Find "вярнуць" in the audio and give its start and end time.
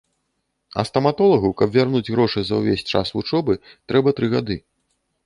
1.75-2.07